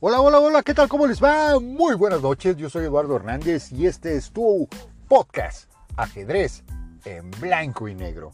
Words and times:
Hola, 0.00 0.20
hola, 0.20 0.38
hola, 0.38 0.62
¿qué 0.62 0.74
tal? 0.74 0.88
¿Cómo 0.88 1.08
les 1.08 1.20
va? 1.20 1.58
Muy 1.58 1.96
buenas 1.96 2.22
noches, 2.22 2.56
yo 2.56 2.70
soy 2.70 2.84
Eduardo 2.84 3.16
Hernández 3.16 3.72
y 3.72 3.88
este 3.88 4.14
es 4.14 4.30
tu 4.30 4.68
podcast, 5.08 5.68
Ajedrez 5.96 6.62
en 7.04 7.28
Blanco 7.40 7.88
y 7.88 7.96
Negro. 7.96 8.30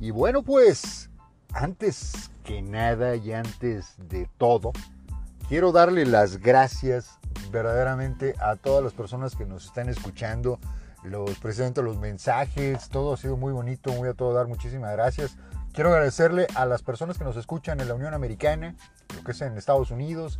Y 0.00 0.12
bueno, 0.12 0.42
pues, 0.42 1.10
antes 1.52 2.30
que 2.42 2.62
nada 2.62 3.16
y 3.16 3.34
antes 3.34 3.96
de 3.98 4.30
todo, 4.38 4.72
quiero 5.50 5.72
darle 5.72 6.06
las 6.06 6.38
gracias 6.38 7.18
verdaderamente 7.52 8.34
a 8.40 8.56
todas 8.56 8.82
las 8.82 8.94
personas 8.94 9.36
que 9.36 9.44
nos 9.44 9.66
están 9.66 9.90
escuchando, 9.90 10.58
los 11.04 11.38
presento 11.38 11.82
los 11.82 11.98
mensajes, 11.98 12.88
todo 12.88 13.12
ha 13.12 13.18
sido 13.18 13.36
muy 13.36 13.52
bonito, 13.52 13.92
muy 13.92 14.08
a 14.08 14.14
todo 14.14 14.32
dar, 14.32 14.46
muchísimas 14.46 14.92
gracias. 14.92 15.36
Quiero 15.74 15.90
agradecerle 15.90 16.46
a 16.54 16.64
las 16.64 16.80
personas 16.80 17.18
que 17.18 17.24
nos 17.24 17.36
escuchan 17.36 17.78
en 17.80 17.88
la 17.88 17.94
Unión 17.94 18.14
Americana, 18.14 18.74
lo 19.14 19.22
que 19.22 19.32
es 19.32 19.40
en 19.42 19.58
Estados 19.58 19.90
Unidos, 19.90 20.38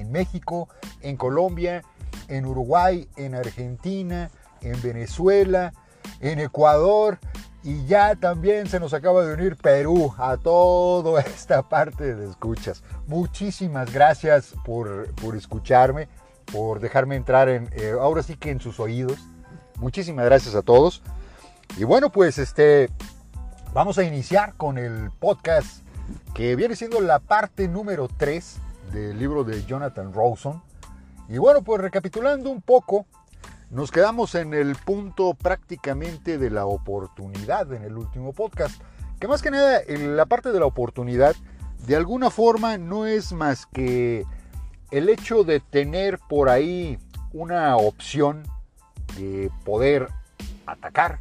en 0.00 0.10
México, 0.10 0.68
en 1.00 1.16
Colombia, 1.16 1.82
en 2.28 2.46
Uruguay, 2.46 3.08
en 3.16 3.34
Argentina, 3.34 4.30
en 4.62 4.80
Venezuela, 4.82 5.72
en 6.20 6.38
Ecuador 6.38 7.18
y 7.62 7.84
ya 7.84 8.16
también 8.16 8.68
se 8.68 8.80
nos 8.80 8.94
acaba 8.94 9.24
de 9.24 9.34
unir 9.34 9.56
Perú 9.56 10.14
a 10.16 10.36
toda 10.38 11.20
esta 11.26 11.62
parte 11.62 12.14
de 12.14 12.28
escuchas. 12.28 12.82
Muchísimas 13.06 13.92
gracias 13.92 14.54
por, 14.64 15.14
por 15.16 15.36
escucharme, 15.36 16.08
por 16.52 16.80
dejarme 16.80 17.16
entrar 17.16 17.48
en, 17.48 17.68
eh, 17.72 17.94
ahora 18.00 18.22
sí 18.22 18.36
que 18.36 18.50
en 18.50 18.60
sus 18.60 18.80
oídos. 18.80 19.18
Muchísimas 19.76 20.24
gracias 20.24 20.54
a 20.54 20.62
todos. 20.62 21.02
Y 21.76 21.84
bueno, 21.84 22.10
pues 22.10 22.38
este, 22.38 22.90
vamos 23.72 23.98
a 23.98 24.04
iniciar 24.04 24.54
con 24.54 24.78
el 24.78 25.10
podcast 25.18 25.82
que 26.34 26.56
viene 26.56 26.76
siendo 26.76 27.00
la 27.00 27.18
parte 27.18 27.68
número 27.68 28.08
3 28.08 28.56
del 28.92 29.18
libro 29.18 29.44
de 29.44 29.64
Jonathan 29.64 30.12
Rawson. 30.12 30.62
Y 31.28 31.38
bueno, 31.38 31.62
pues 31.62 31.80
recapitulando 31.80 32.50
un 32.50 32.60
poco, 32.60 33.06
nos 33.70 33.90
quedamos 33.90 34.34
en 34.34 34.52
el 34.52 34.74
punto 34.76 35.34
prácticamente 35.34 36.38
de 36.38 36.50
la 36.50 36.66
oportunidad 36.66 37.72
en 37.72 37.84
el 37.84 37.96
último 37.96 38.32
podcast. 38.32 38.80
Que 39.20 39.28
más 39.28 39.42
que 39.42 39.50
nada, 39.50 39.80
en 39.86 40.16
la 40.16 40.26
parte 40.26 40.50
de 40.50 40.58
la 40.58 40.66
oportunidad, 40.66 41.36
de 41.86 41.96
alguna 41.96 42.30
forma 42.30 42.78
no 42.78 43.06
es 43.06 43.32
más 43.32 43.66
que 43.66 44.24
el 44.90 45.08
hecho 45.08 45.44
de 45.44 45.60
tener 45.60 46.18
por 46.18 46.48
ahí 46.48 46.98
una 47.32 47.76
opción 47.76 48.42
de 49.16 49.50
poder 49.64 50.08
atacar 50.66 51.20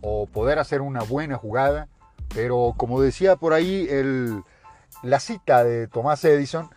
o 0.00 0.26
poder 0.26 0.58
hacer 0.58 0.80
una 0.80 1.02
buena 1.02 1.36
jugada. 1.36 1.88
Pero 2.34 2.74
como 2.76 3.00
decía 3.00 3.36
por 3.36 3.52
ahí 3.52 3.86
el, 3.88 4.42
la 5.02 5.20
cita 5.20 5.64
de 5.64 5.88
Tomás 5.88 6.24
Edison, 6.24 6.70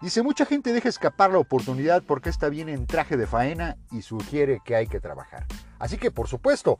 Dice, 0.00 0.22
mucha 0.22 0.44
gente 0.44 0.74
deja 0.74 0.90
escapar 0.90 1.30
la 1.30 1.38
oportunidad 1.38 2.02
porque 2.02 2.28
está 2.28 2.50
bien 2.50 2.68
en 2.68 2.86
traje 2.86 3.16
de 3.16 3.26
faena 3.26 3.78
y 3.90 4.02
sugiere 4.02 4.60
que 4.62 4.76
hay 4.76 4.86
que 4.86 5.00
trabajar. 5.00 5.46
Así 5.78 5.96
que, 5.96 6.10
por 6.10 6.28
supuesto, 6.28 6.76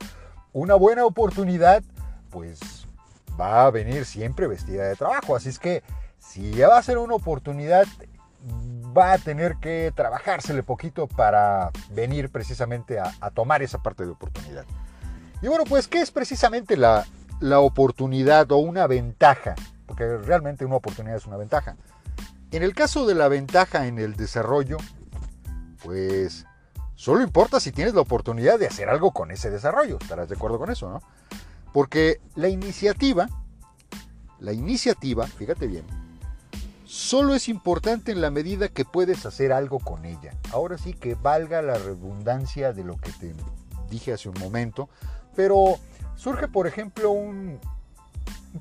una 0.53 0.75
buena 0.75 1.07
oportunidad, 1.07 1.83
pues 2.31 2.87
va 3.41 3.65
a 3.65 3.71
venir 3.71 4.05
siempre 4.05 4.47
vestida 4.47 4.85
de 4.85 4.97
trabajo. 4.97 5.35
Así 5.35 5.49
es 5.49 5.59
que, 5.59 5.83
si 6.19 6.51
ya 6.53 6.69
va 6.69 6.77
a 6.77 6.83
ser 6.83 6.99
una 6.99 7.15
oportunidad, 7.15 7.87
va 8.97 9.13
a 9.15 9.19
tener 9.19 9.57
que 9.57 9.93
trabajársele 9.95 10.63
poquito 10.63 11.07
para 11.07 11.71
venir 11.91 12.31
precisamente 12.31 12.99
a, 12.99 13.31
tomar 13.31 13.63
esa 13.63 13.83
parte 13.83 14.05
de 14.05 14.11
oportunidad. 14.11 14.67
Y 15.41 15.49
bueno, 15.49 15.65
pues, 15.65 15.89
¿qué 15.89 16.03
es 16.03 16.11
precisamente 16.11 16.77
la 16.77 17.07
oportunidad 17.61 18.53
o 18.53 18.59
una 18.59 18.87
ventaja? 18.87 19.55
Porque 19.87 20.19
realmente 20.19 20.67
una 20.67 20.77
oportunidad 20.77 21.17
es 21.17 21.27
una 21.27 21.39
ventaja. 21.39 21.77
En 22.53 22.63
el 22.63 22.75
caso 22.75 23.07
de 23.07 23.15
la 23.15 23.29
ventaja 23.29 23.87
en 23.87 23.99
el 23.99 24.15
desarrollo, 24.15 24.77
pues 25.83 26.47
solo 26.95 27.23
importa 27.23 27.59
si 27.59 27.73
tienes 27.73 27.95
la 27.95 28.03
oportunidad 28.03 28.59
de 28.59 28.69
hacer 28.69 28.89
algo 28.89 29.11
con 29.11 29.31
ese 29.31 29.51
desarrollo. 29.51 29.99
Estarás 30.01 30.29
de 30.29 30.37
acuerdo 30.37 30.59
con 30.59 30.71
eso, 30.71 30.89
¿no? 30.89 31.01
Porque 31.73 32.21
la 32.37 32.49
iniciativa, 32.49 33.29
la 34.39 34.53
iniciativa, 34.53 35.27
fíjate 35.27 35.67
bien, 35.67 35.85
solo 36.85 37.35
es 37.35 37.49
importante 37.49 38.13
en 38.13 38.21
la 38.21 38.31
medida 38.31 38.69
que 38.69 38.85
puedes 38.85 39.27
hacer 39.27 39.53
algo 39.53 39.81
con 39.81 40.05
ella. 40.05 40.33
Ahora 40.53 40.79
sí 40.79 40.95
que 40.95 41.17
valga 41.17 41.63
la 41.63 41.75
redundancia 41.75 42.73
de 42.73 42.85
lo 42.85 42.97
que 42.97 43.11
te 43.11 43.35
dije 43.91 44.13
hace 44.13 44.29
un 44.29 44.39
momento, 44.39 44.89
pero 45.35 45.79
surge, 46.15 46.47
por 46.47 46.69
ejemplo, 46.69 47.11
un, 47.11 47.59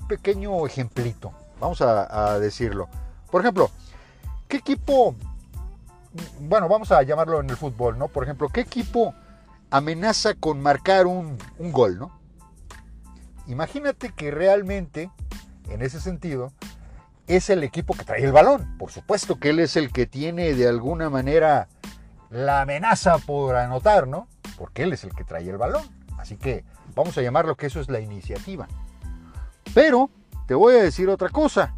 pequeño 0.09 0.65
ejemplito. 0.65 1.31
Vamos 1.61 1.81
a 1.81 2.37
decirlo. 2.39 2.89
Por 3.35 3.41
ejemplo, 3.41 3.69
¿qué 4.47 4.55
equipo, 4.55 5.13
bueno, 6.39 6.69
vamos 6.69 6.89
a 6.93 7.03
llamarlo 7.03 7.41
en 7.41 7.49
el 7.49 7.57
fútbol, 7.57 7.99
¿no? 7.99 8.07
Por 8.07 8.23
ejemplo, 8.23 8.47
¿qué 8.47 8.61
equipo 8.61 9.13
amenaza 9.69 10.35
con 10.35 10.61
marcar 10.61 11.05
un, 11.05 11.37
gol, 11.59 11.99
¿no? 11.99 12.17
Imagínate 13.47 14.13
que 14.13 14.31
realmente, 14.31 15.11
en 15.67 15.81
ese 15.81 15.99
sentido, 15.99 16.53
es 17.27 17.49
el 17.49 17.65
equipo 17.65 17.93
que 17.93 18.05
trae 18.05 18.23
el 18.23 18.31
balón. 18.31 18.77
Por 18.77 18.89
supuesto 18.89 19.37
que 19.37 19.49
él 19.49 19.59
es 19.59 19.75
el 19.75 19.91
que 19.91 20.05
tiene 20.05 20.53
de 20.53 20.69
alguna 20.69 21.09
manera 21.09 21.67
la 22.29 22.61
amenaza 22.61 23.17
por 23.17 23.57
anotar, 23.57 24.07
¿no? 24.07 24.29
Porque 24.57 24.83
él 24.83 24.93
es 24.93 25.03
el 25.03 25.13
que 25.13 25.25
trae 25.25 25.49
el 25.49 25.57
balón. 25.57 25.83
Así 26.17 26.37
que 26.37 26.63
vamos 26.95 27.17
a 27.17 27.21
llamarlo 27.21 27.57
que 27.57 27.65
eso 27.65 27.81
es 27.81 27.89
la 27.89 27.99
iniciativa. 27.99 28.69
Pero 29.73 30.09
te 30.47 30.55
voy 30.55 30.75
a 30.75 30.83
decir 30.83 31.09
otra 31.09 31.27
cosa. 31.27 31.75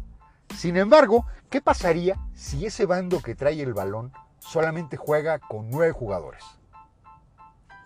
Sin 0.56 0.76
embargo, 0.76 1.26
¿qué 1.50 1.60
pasaría 1.60 2.18
si 2.34 2.66
ese 2.66 2.86
bando 2.86 3.20
que 3.20 3.34
trae 3.34 3.60
el 3.62 3.74
balón 3.74 4.12
solamente 4.38 4.96
juega 4.96 5.38
con 5.38 5.70
nueve 5.70 5.92
jugadores? 5.92 6.44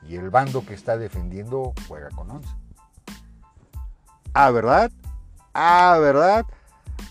Y 0.09 0.17
el 0.17 0.31
bando 0.31 0.67
que 0.67 0.75
está 0.75 0.97
defendiendo 0.97 1.73
juega 1.89 2.11
con 2.11 2.31
once. 2.31 2.51
Ah, 4.35 4.51
¿verdad? 4.51 4.91
Ah, 5.55 5.99
¿verdad? 6.01 6.47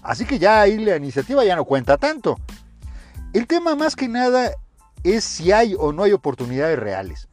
Así 0.01 0.25
que 0.25 0.39
ya 0.39 0.61
ahí 0.61 0.77
la 0.77 0.97
iniciativa 0.97 1.45
ya 1.45 1.55
no 1.55 1.65
cuenta 1.65 1.97
tanto. 1.97 2.37
El 3.33 3.47
tema 3.47 3.75
más 3.75 3.95
que 3.95 4.07
nada 4.07 4.51
es 5.03 5.23
si 5.23 5.51
hay 5.51 5.75
o 5.77 5.93
no 5.93 6.03
hay 6.03 6.11
oportunidades 6.11 6.77
reales. 6.77 7.29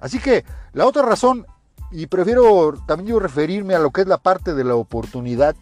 Así 0.00 0.18
que 0.18 0.44
la 0.72 0.86
otra 0.86 1.02
razón, 1.02 1.46
y 1.90 2.06
prefiero 2.06 2.74
también 2.86 3.08
yo 3.08 3.18
referirme 3.18 3.74
a 3.74 3.78
lo 3.78 3.90
que 3.90 4.02
es 4.02 4.06
la 4.06 4.18
parte 4.18 4.54
de 4.54 4.64
la 4.64 4.74
oportunidad, 4.74 5.56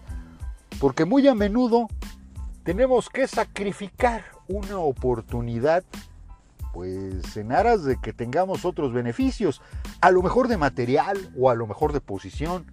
porque 0.81 1.05
muy 1.05 1.27
a 1.28 1.34
menudo 1.34 1.89
tenemos 2.65 3.09
que 3.09 3.26
sacrificar 3.26 4.25
una 4.48 4.78
oportunidad 4.78 5.84
pues 6.72 7.37
en 7.37 7.53
aras 7.53 7.84
de 7.84 7.97
que 8.00 8.12
tengamos 8.12 8.65
otros 8.65 8.93
beneficios, 8.93 9.60
a 10.00 10.10
lo 10.10 10.22
mejor 10.22 10.47
de 10.47 10.56
material 10.56 11.19
o 11.37 11.50
a 11.50 11.54
lo 11.54 11.66
mejor 11.66 11.93
de 11.93 12.00
posición. 12.00 12.65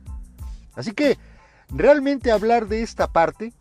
Así 0.76 0.92
que 0.92 1.18
realmente 1.70 2.32
hablar 2.32 2.68
de 2.68 2.84
esta 2.84 3.08
parte, 3.08 3.54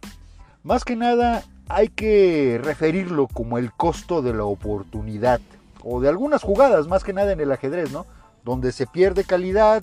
más 0.62 0.84
que 0.84 0.94
nada 0.94 1.42
hay 1.68 1.88
que 1.88 2.60
referirlo 2.62 3.28
como 3.28 3.58
el 3.58 3.72
costo 3.72 4.22
de 4.22 4.34
la 4.34 4.44
oportunidad 4.44 5.40
o 5.82 6.00
de 6.00 6.08
algunas 6.08 6.42
jugadas, 6.42 6.86
más 6.86 7.02
que 7.02 7.12
nada 7.12 7.32
en 7.32 7.40
el 7.40 7.52
ajedrez, 7.52 7.90
¿no? 7.92 8.06
Donde 8.44 8.72
se 8.72 8.86
pierde 8.86 9.24
calidad 9.24 9.82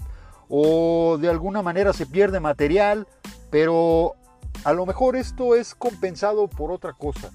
o 0.49 1.17
de 1.19 1.29
alguna 1.29 1.61
manera 1.61 1.93
se 1.93 2.05
pierde 2.05 2.39
material, 2.39 3.07
pero 3.49 4.15
a 4.63 4.74
lo 4.74 4.85
mejor 4.85 5.16
esto 5.16 5.56
es 5.56 5.75
compensado 5.75 6.47
por 6.47 6.72
otra 6.72 6.94
cosa. 6.94 7.31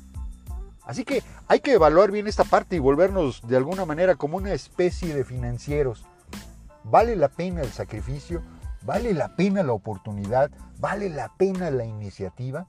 Así 0.82 1.04
que 1.04 1.22
hay 1.48 1.60
que 1.60 1.74
evaluar 1.74 2.10
bien 2.10 2.26
esta 2.26 2.44
parte 2.44 2.76
y 2.76 2.78
volvernos 2.78 3.46
de 3.46 3.56
alguna 3.56 3.84
manera 3.84 4.14
como 4.14 4.38
una 4.38 4.52
especie 4.52 5.14
de 5.14 5.24
financieros. 5.24 6.04
¿Vale 6.84 7.14
la 7.16 7.28
pena 7.28 7.60
el 7.60 7.70
sacrificio? 7.70 8.42
¿Vale 8.82 9.12
la 9.12 9.36
pena 9.36 9.62
la 9.62 9.72
oportunidad? 9.72 10.50
¿Vale 10.78 11.10
la 11.10 11.30
pena 11.36 11.70
la 11.70 11.84
iniciativa? 11.84 12.66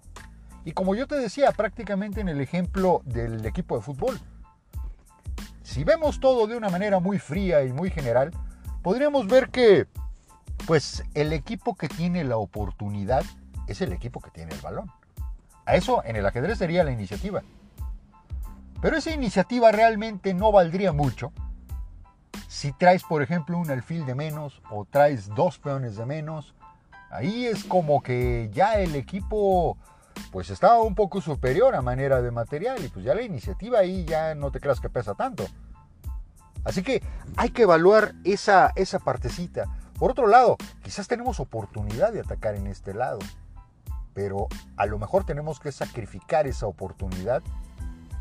Y 0.65 0.73
como 0.73 0.95
yo 0.95 1.07
te 1.07 1.15
decía 1.15 1.51
prácticamente 1.53 2.19
en 2.19 2.27
el 2.27 2.41
ejemplo 2.41 3.01
del 3.05 3.45
equipo 3.45 3.77
de 3.77 3.81
fútbol, 3.81 4.19
si 5.63 5.85
vemos 5.85 6.19
todo 6.19 6.47
de 6.47 6.57
una 6.57 6.69
manera 6.69 6.99
muy 6.99 7.19
fría 7.19 7.63
y 7.63 7.71
muy 7.71 7.89
general, 7.89 8.31
podríamos 8.81 9.27
ver 9.27 9.49
que 9.49 9.87
pues 10.67 11.03
el 11.13 11.31
equipo 11.31 11.75
que 11.75 11.87
tiene 11.87 12.25
la 12.25 12.35
oportunidad 12.35 13.23
es 13.71 13.81
el 13.81 13.93
equipo 13.93 14.21
que 14.21 14.31
tiene 14.31 14.53
el 14.53 14.61
balón. 14.61 14.91
A 15.65 15.75
eso 15.75 16.03
en 16.03 16.15
el 16.15 16.25
ajedrez 16.25 16.57
sería 16.57 16.83
la 16.83 16.91
iniciativa. 16.91 17.43
Pero 18.81 18.97
esa 18.97 19.11
iniciativa 19.11 19.71
realmente 19.71 20.33
no 20.33 20.51
valdría 20.51 20.93
mucho 20.93 21.31
si 22.49 22.71
traes, 22.71 23.03
por 23.03 23.21
ejemplo, 23.21 23.57
un 23.57 23.69
alfil 23.69 24.05
de 24.05 24.15
menos 24.15 24.61
o 24.71 24.83
traes 24.83 25.29
dos 25.35 25.59
peones 25.59 25.95
de 25.97 26.05
menos. 26.05 26.55
Ahí 27.11 27.45
es 27.45 27.63
como 27.63 28.01
que 28.01 28.49
ya 28.51 28.79
el 28.79 28.95
equipo 28.95 29.77
pues 30.31 30.49
estaba 30.49 30.81
un 30.81 30.95
poco 30.95 31.21
superior 31.21 31.75
a 31.75 31.81
manera 31.81 32.21
de 32.21 32.31
material 32.31 32.83
y 32.83 32.89
pues 32.89 33.05
ya 33.05 33.13
la 33.13 33.21
iniciativa 33.21 33.79
ahí 33.79 34.03
ya 34.03 34.35
no 34.35 34.51
te 34.51 34.59
creas 34.59 34.79
que 34.79 34.89
pesa 34.89 35.13
tanto. 35.13 35.45
Así 36.63 36.81
que 36.81 37.03
hay 37.37 37.51
que 37.51 37.61
evaluar 37.61 38.13
esa, 38.23 38.71
esa 38.75 38.99
partecita. 38.99 39.65
Por 39.97 40.11
otro 40.11 40.27
lado, 40.27 40.57
quizás 40.81 41.07
tenemos 41.07 41.39
oportunidad 41.39 42.11
de 42.11 42.21
atacar 42.21 42.55
en 42.55 42.67
este 42.67 42.93
lado 42.93 43.19
pero 44.13 44.47
a 44.77 44.85
lo 44.85 44.99
mejor 44.99 45.23
tenemos 45.23 45.59
que 45.59 45.71
sacrificar 45.71 46.47
esa 46.47 46.67
oportunidad 46.67 47.41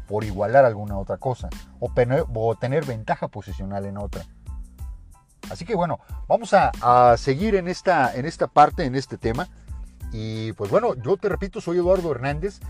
por 0.06 0.24
igualar 0.24 0.64
alguna 0.64 0.96
otra 0.96 1.18
cosa 1.18 1.48
o 1.80 1.90
tener, 1.92 2.84
ventaja 2.84 3.28
posicional 3.28 3.84
en 3.84 3.98
otra. 3.98 4.24
Así 5.50 5.64
que 5.64 5.74
bueno, 5.74 6.00
vamos 6.26 6.54
a, 6.54 6.72
a, 6.80 7.16
seguir 7.16 7.54
en 7.54 7.68
esta, 7.68 8.14
en 8.14 8.26
esta 8.26 8.46
parte, 8.46 8.84
en 8.84 8.94
este 8.94 9.18
tema. 9.18 9.48
Y 10.12 10.52
pues 10.54 10.70
bueno, 10.70 10.94
yo 10.94 11.16
te 11.16 11.28
repito, 11.28 11.60
soy 11.60 11.78
Eduardo 11.78 12.10
Hernández. 12.10 12.60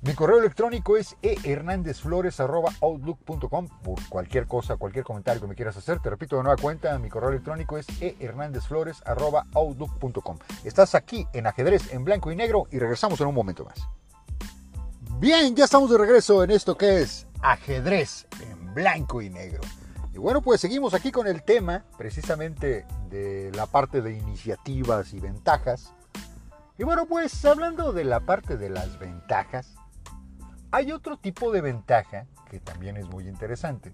Mi 0.00 0.14
correo 0.14 0.38
electrónico 0.38 0.96
es 0.96 1.16
ehernandezflores.outlook.com 1.22 3.68
por 3.82 4.08
cualquier 4.08 4.46
cosa, 4.46 4.76
cualquier 4.76 5.04
comentario 5.04 5.40
que 5.40 5.48
me 5.48 5.56
quieras 5.56 5.76
hacer. 5.76 5.98
Te 5.98 6.08
repito 6.08 6.36
de 6.36 6.44
nueva 6.44 6.56
cuenta, 6.56 6.96
mi 7.00 7.08
correo 7.08 7.30
electrónico 7.30 7.76
es 7.76 7.88
ehernandezflores.outlook.com. 8.00 10.38
Estás 10.62 10.94
aquí 10.94 11.26
en 11.32 11.48
ajedrez 11.48 11.92
en 11.92 12.04
blanco 12.04 12.30
y 12.30 12.36
negro 12.36 12.68
y 12.70 12.78
regresamos 12.78 13.20
en 13.20 13.26
un 13.26 13.34
momento 13.34 13.64
más. 13.64 13.88
Bien, 15.18 15.56
ya 15.56 15.64
estamos 15.64 15.90
de 15.90 15.98
regreso 15.98 16.44
en 16.44 16.52
esto 16.52 16.76
que 16.76 17.00
es 17.00 17.26
ajedrez 17.42 18.28
en 18.40 18.72
blanco 18.74 19.20
y 19.20 19.30
negro. 19.30 19.62
Y 20.14 20.18
bueno, 20.18 20.42
pues 20.42 20.60
seguimos 20.60 20.94
aquí 20.94 21.10
con 21.10 21.26
el 21.26 21.42
tema 21.42 21.82
precisamente 21.96 22.86
de 23.10 23.50
la 23.52 23.66
parte 23.66 24.00
de 24.00 24.12
iniciativas 24.12 25.12
y 25.12 25.18
ventajas. 25.18 25.92
Y 26.76 26.84
bueno, 26.84 27.06
pues 27.06 27.44
hablando 27.44 27.92
de 27.92 28.04
la 28.04 28.20
parte 28.20 28.56
de 28.56 28.70
las 28.70 29.00
ventajas, 29.00 29.74
hay 30.70 30.92
otro 30.92 31.16
tipo 31.16 31.50
de 31.52 31.60
ventaja 31.60 32.26
que 32.50 32.60
también 32.60 32.96
es 32.96 33.08
muy 33.08 33.26
interesante. 33.28 33.92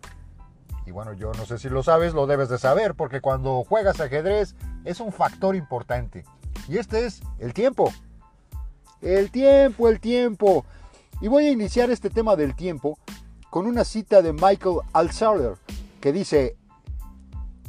Y 0.87 0.91
bueno, 0.91 1.13
yo 1.15 1.33
no 1.33 1.47
sé 1.47 1.59
si 1.59 1.69
lo 1.69 1.83
sabes, 1.83 2.13
lo 2.13 2.27
debes 2.27 2.49
de 2.49 2.59
saber, 2.59 2.95
porque 2.95 3.21
cuando 3.21 3.65
juegas 3.65 4.01
ajedrez 4.01 4.55
es 4.85 5.01
un 5.01 5.13
factor 5.13 5.57
importante. 5.57 6.25
Y 6.69 6.79
este 6.79 7.07
es 7.07 7.23
el 7.39 7.55
tiempo. 7.55 7.93
El 9.01 9.31
tiempo, 9.31 9.89
el 9.89 10.01
tiempo. 10.01 10.65
Y 11.21 11.29
voy 11.29 11.47
a 11.47 11.51
iniciar 11.51 11.91
este 11.91 12.11
tema 12.11 12.37
del 12.37 12.55
tiempo 12.55 12.99
con 13.51 13.67
una 13.67 13.85
cita 13.85 14.21
de 14.21 14.33
Michael 14.33 14.81
Altshuler 14.93 15.57
que 16.01 16.13
dice, 16.13 16.57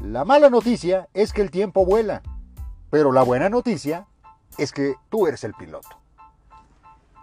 la 0.02 0.26
mala 0.26 0.50
noticia 0.50 1.08
es 1.14 1.32
que 1.32 1.42
el 1.42 1.52
tiempo 1.52 1.86
vuela, 1.86 2.22
pero 2.90 3.12
la 3.12 3.24
buena 3.24 3.50
noticia 3.50 4.08
es 4.58 4.72
que 4.72 4.96
tú 5.10 5.28
eres 5.28 5.44
el 5.44 5.54
piloto. 5.54 6.05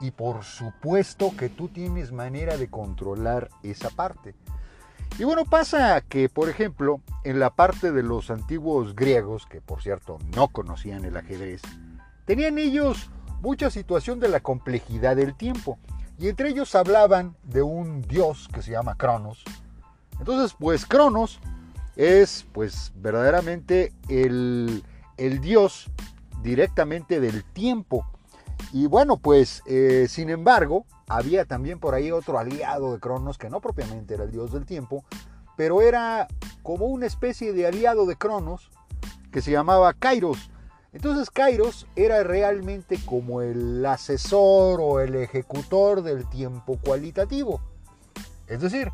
Y 0.03 0.11
por 0.11 0.45
supuesto 0.45 1.35
que 1.35 1.49
tú 1.49 1.69
tienes 1.69 2.13
manera 2.13 2.59
de 2.59 2.69
controlar 2.69 3.49
esa 3.63 3.89
parte. 3.89 4.35
Y 5.19 5.25
bueno, 5.25 5.45
pasa 5.45 6.01
que, 6.01 6.29
por 6.29 6.49
ejemplo, 6.49 7.01
en 7.25 7.39
la 7.39 7.51
parte 7.55 7.93
de 7.93 8.03
los 8.03 8.31
antiguos 8.31 8.95
griegos, 8.95 9.47
que 9.47 9.61
por 9.61 9.83
cierto 9.83 10.19
no 10.35 10.49
conocían 10.49 11.05
el 11.05 11.17
ajedrez, 11.17 11.63
tenían 12.27 12.59
ellos 12.59 13.11
mucha 13.43 13.71
situación 13.71 14.21
de 14.21 14.29
la 14.29 14.41
complejidad 14.41 15.17
del 15.17 15.35
tiempo. 15.35 15.79
Y 16.19 16.29
entre 16.29 16.51
ellos 16.51 16.75
hablaban 16.75 17.37
de 17.43 17.63
un 17.63 18.03
dios 18.03 18.49
que 18.53 18.63
se 18.63 18.71
llama 18.73 18.97
Cronos. 18.97 19.43
Entonces, 20.19 20.57
pues 20.59 20.87
Cronos 20.87 21.41
es 21.97 22.47
pues 22.53 22.93
verdaderamente 22.97 23.93
el, 24.09 24.85
el 25.17 25.41
dios 25.41 25.91
directamente 26.43 27.21
del 27.21 27.45
tiempo. 27.45 28.07
Y 28.73 28.87
bueno, 28.87 29.19
pues 29.19 29.63
eh, 29.67 30.07
sin 30.09 30.31
embargo, 30.31 30.87
había 31.07 31.45
también 31.45 31.79
por 31.79 31.95
ahí 31.95 32.11
otro 32.11 32.39
aliado 32.39 32.95
de 32.95 33.01
Cronos 33.01 33.37
que 33.37 33.51
no 33.51 33.61
propiamente 33.61 34.15
era 34.15 34.25
el 34.25 34.33
dios 34.33 34.53
del 34.53 34.65
tiempo, 34.65 35.05
pero 35.57 35.83
era 35.83 36.27
como 36.63 36.87
una 36.87 37.07
especie 37.07 37.53
de 37.53 37.67
aliado 37.67 38.07
de 38.07 38.17
Cronos 38.17 38.71
que 39.31 39.43
se 39.43 39.51
llamaba 39.51 39.93
Kairos. 39.93 40.51
Entonces 40.95 41.31
Kairos 41.31 41.87
era 41.97 42.23
realmente 42.23 42.99
como 43.05 43.43
el 43.43 43.85
asesor 43.85 44.81
o 44.81 45.01
el 45.01 45.17
ejecutor 45.17 46.03
del 46.03 46.29
tiempo 46.29 46.79
cualitativo. 46.83 47.61
Es 48.47 48.63
decir, 48.63 48.91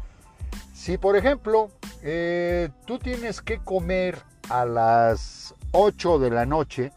si 0.75 0.99
por 0.99 1.17
ejemplo 1.17 1.71
eh, 2.03 2.71
tú 2.85 2.99
tienes 2.99 3.41
que 3.41 3.59
comer 3.59 4.19
a 4.49 4.65
las 4.65 5.55
8 5.71 6.19
de 6.19 6.31
la 6.31 6.47
noche, 6.47 6.93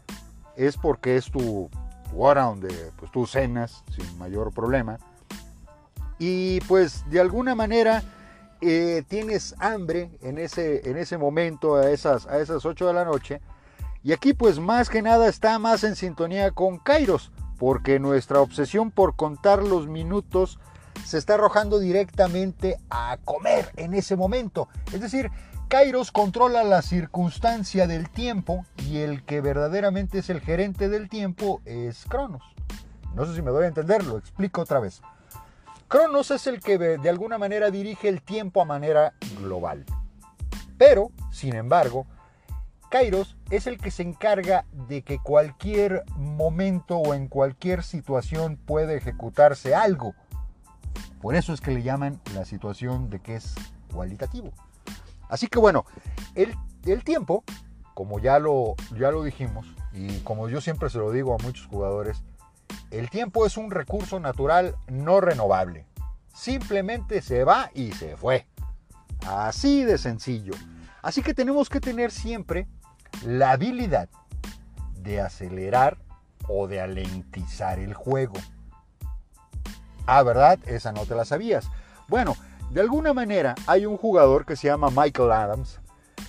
es 0.56 0.76
porque 0.76 1.16
es 1.16 1.30
tu 1.30 1.70
donde 2.12 2.92
pues, 2.98 3.10
tú 3.10 3.26
cenas 3.26 3.82
sin 3.94 4.18
mayor 4.18 4.52
problema. 4.52 4.98
Y 6.18 6.60
pues 6.62 7.08
de 7.10 7.20
alguna 7.20 7.54
manera 7.54 8.02
eh, 8.60 9.02
tienes 9.08 9.54
hambre 9.58 10.10
en 10.22 10.38
ese, 10.38 10.88
en 10.88 10.96
ese 10.96 11.18
momento, 11.18 11.76
a 11.76 11.90
esas, 11.90 12.26
a 12.26 12.38
esas 12.38 12.64
8 12.64 12.86
de 12.86 12.92
la 12.92 13.04
noche. 13.04 13.40
Y 14.04 14.12
aquí 14.12 14.32
pues 14.32 14.58
más 14.60 14.88
que 14.88 15.02
nada 15.02 15.28
está 15.28 15.58
más 15.58 15.84
en 15.84 15.96
sintonía 15.96 16.50
con 16.52 16.78
Kairos, 16.78 17.32
porque 17.58 17.98
nuestra 17.98 18.40
obsesión 18.40 18.90
por 18.90 19.16
contar 19.16 19.62
los 19.62 19.86
minutos 19.86 20.58
se 21.04 21.18
está 21.18 21.34
arrojando 21.34 21.78
directamente 21.78 22.78
a 22.90 23.18
comer 23.24 23.70
en 23.76 23.94
ese 23.94 24.16
momento. 24.16 24.68
Es 24.92 25.00
decir, 25.00 25.30
Kairos 25.72 26.12
controla 26.12 26.64
la 26.64 26.82
circunstancia 26.82 27.86
del 27.86 28.10
tiempo 28.10 28.66
y 28.76 28.98
el 28.98 29.24
que 29.24 29.40
verdaderamente 29.40 30.18
es 30.18 30.28
el 30.28 30.42
gerente 30.42 30.90
del 30.90 31.08
tiempo 31.08 31.62
es 31.64 32.04
Cronos. 32.04 32.42
No 33.14 33.24
sé 33.24 33.34
si 33.34 33.40
me 33.40 33.50
doy 33.50 33.64
a 33.64 33.68
entender, 33.68 34.04
lo 34.04 34.18
explico 34.18 34.60
otra 34.60 34.80
vez. 34.80 35.00
Cronos 35.88 36.30
es 36.30 36.46
el 36.46 36.60
que 36.60 36.76
de 36.76 37.08
alguna 37.08 37.38
manera 37.38 37.70
dirige 37.70 38.10
el 38.10 38.20
tiempo 38.20 38.60
a 38.60 38.66
manera 38.66 39.14
global. 39.40 39.86
Pero, 40.76 41.10
sin 41.30 41.54
embargo, 41.54 42.06
Kairos 42.90 43.38
es 43.48 43.66
el 43.66 43.78
que 43.78 43.90
se 43.90 44.02
encarga 44.02 44.66
de 44.88 45.00
que 45.00 45.20
cualquier 45.20 46.04
momento 46.18 46.98
o 46.98 47.14
en 47.14 47.28
cualquier 47.28 47.82
situación 47.82 48.58
puede 48.58 48.98
ejecutarse 48.98 49.74
algo. 49.74 50.14
Por 51.22 51.34
eso 51.34 51.54
es 51.54 51.62
que 51.62 51.70
le 51.70 51.82
llaman 51.82 52.20
la 52.34 52.44
situación 52.44 53.08
de 53.08 53.20
que 53.20 53.36
es 53.36 53.54
cualitativo. 53.90 54.52
Así 55.32 55.46
que 55.46 55.58
bueno, 55.58 55.86
el, 56.34 56.54
tiempo, 57.04 57.42
como 57.94 58.18
ya 58.18 58.38
lo, 58.38 58.74
ya 58.98 59.10
lo 59.10 59.24
dijimos, 59.24 59.66
y 59.94 60.18
como 60.18 60.50
yo 60.50 60.60
siempre 60.60 60.90
se 60.90 60.98
lo 60.98 61.10
digo 61.10 61.34
a 61.34 61.42
muchos 61.42 61.66
jugadores, 61.68 62.22
el 62.90 63.08
tiempo 63.08 63.46
es 63.46 63.56
un 63.56 63.70
recurso 63.70 64.20
natural 64.20 64.76
no 64.88 65.22
renovable. 65.22 65.86
Simplemente 66.34 67.22
se 67.22 67.44
va 67.44 67.70
y 67.72 67.92
se 67.92 68.14
fue. 68.14 68.46
Así 69.26 69.84
de 69.84 69.96
sencillo. 69.96 70.52
Así 71.00 71.22
que 71.22 71.32
tenemos 71.32 71.70
que 71.70 71.80
tener 71.80 72.10
siempre 72.10 72.68
la 73.24 73.52
habilidad 73.52 74.10
de 74.96 75.22
acelerar 75.22 75.96
o 76.46 76.68
de 76.68 76.82
alentizar 76.82 77.78
el 77.78 77.94
juego. 77.94 78.34
Ah, 80.04 80.22
¿verdad? 80.24 80.58
Esa 80.66 80.92
no 80.92 81.06
te 81.06 81.14
la 81.14 81.24
sabías. 81.24 81.70
Bueno, 82.06 82.36
de 82.72 82.80
alguna 82.80 83.12
manera 83.12 83.54
hay 83.66 83.84
un 83.84 83.98
jugador 83.98 84.46
que 84.46 84.56
se 84.56 84.68
llama 84.68 84.88
Michael 84.88 85.30
Adams, 85.30 85.78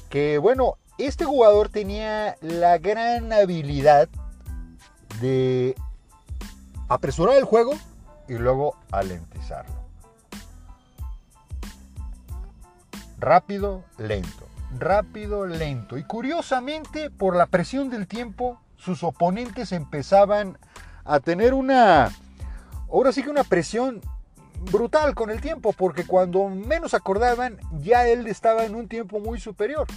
que 0.09 0.37
bueno, 0.37 0.77
este 0.97 1.23
jugador 1.23 1.69
tenía 1.69 2.35
la 2.41 2.77
gran 2.79 3.31
habilidad 3.31 4.09
de 5.21 5.73
apresurar 6.89 7.37
el 7.37 7.45
juego 7.45 7.71
y 8.27 8.33
luego 8.33 8.75
alentizarlo. 8.91 9.73
Rápido, 13.19 13.85
lento, 13.97 14.45
rápido, 14.77 15.45
lento. 15.45 15.97
Y 15.97 16.03
curiosamente, 16.03 17.09
por 17.09 17.37
la 17.37 17.45
presión 17.45 17.89
del 17.89 18.05
tiempo, 18.05 18.59
sus 18.75 19.01
oponentes 19.03 19.71
empezaban 19.71 20.57
a 21.05 21.21
tener 21.21 21.53
una, 21.53 22.11
ahora 22.89 23.13
sí 23.13 23.23
que 23.23 23.29
una 23.29 23.45
presión 23.45 24.01
brutal 24.71 25.13
con 25.15 25.29
el 25.29 25.41
tiempo, 25.41 25.73
porque 25.73 26.05
cuando 26.05 26.47
menos 26.49 26.93
acordaban, 26.93 27.57
ya 27.79 28.07
él 28.07 28.27
estaba 28.27 28.63
en 28.65 28.75
un 28.75 28.87
tiempo 28.87 29.19
muy 29.19 29.39
superior. 29.39 29.87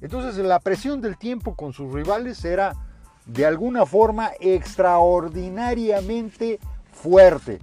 Entonces 0.00 0.36
la 0.36 0.60
presión 0.60 1.00
del 1.00 1.18
tiempo 1.18 1.54
con 1.54 1.72
sus 1.72 1.92
rivales 1.92 2.44
era 2.44 2.74
de 3.26 3.46
alguna 3.46 3.86
forma 3.86 4.30
extraordinariamente 4.40 6.58
fuerte. 6.92 7.60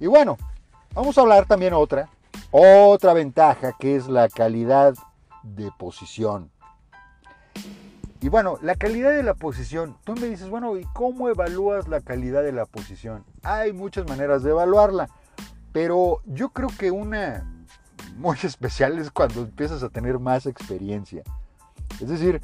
Y 0.00 0.06
bueno, 0.06 0.36
vamos 0.92 1.16
a 1.16 1.20
hablar 1.22 1.46
también 1.46 1.72
otra, 1.72 2.08
otra 2.50 3.14
ventaja 3.14 3.74
que 3.78 3.94
es 3.96 4.08
la 4.08 4.28
calidad 4.28 4.94
de 5.42 5.70
posición. 5.78 6.50
Y 8.20 8.28
bueno, 8.30 8.58
la 8.62 8.74
calidad 8.74 9.10
de 9.10 9.22
la 9.22 9.34
posición, 9.34 9.98
tú 10.02 10.14
me 10.14 10.26
dices, 10.26 10.48
bueno, 10.48 10.76
¿y 10.78 10.84
cómo 10.94 11.28
evalúas 11.28 11.88
la 11.88 12.00
calidad 12.00 12.42
de 12.42 12.52
la 12.52 12.64
posición? 12.64 13.22
Hay 13.42 13.74
muchas 13.74 14.08
maneras 14.08 14.42
de 14.42 14.50
evaluarla. 14.50 15.10
Pero 15.74 16.22
yo 16.24 16.50
creo 16.50 16.68
que 16.78 16.92
una 16.92 17.44
muy 18.16 18.38
especial 18.44 18.98
es 18.98 19.10
cuando 19.10 19.42
empiezas 19.42 19.82
a 19.82 19.90
tener 19.90 20.20
más 20.20 20.46
experiencia. 20.46 21.24
Es 22.00 22.08
decir, 22.08 22.40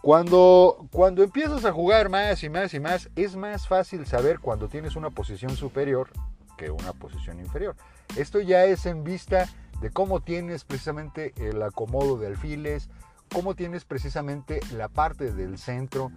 cuando, 0.00 0.88
cuando 0.90 1.22
empiezas 1.22 1.66
a 1.66 1.72
jugar 1.72 2.08
más 2.08 2.42
y 2.42 2.48
más 2.48 2.72
y 2.72 2.80
más, 2.80 3.10
es 3.16 3.36
más 3.36 3.68
fácil 3.68 4.06
saber 4.06 4.40
cuando 4.40 4.68
tienes 4.68 4.96
una 4.96 5.10
posición 5.10 5.54
superior 5.56 6.08
que 6.56 6.70
una 6.70 6.94
posición 6.94 7.38
inferior. 7.38 7.76
Esto 8.16 8.40
ya 8.40 8.64
es 8.64 8.86
en 8.86 9.04
vista 9.04 9.46
de 9.82 9.90
cómo 9.90 10.20
tienes 10.20 10.64
precisamente 10.64 11.34
el 11.36 11.62
acomodo 11.62 12.18
de 12.18 12.28
alfiles, 12.28 12.88
cómo 13.30 13.54
tienes 13.54 13.84
precisamente 13.84 14.60
la 14.72 14.88
parte 14.88 15.32
del 15.32 15.58
centro, 15.58 16.10